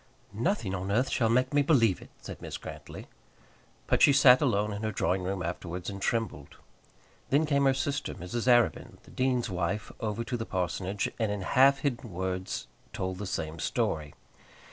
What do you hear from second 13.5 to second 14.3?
story.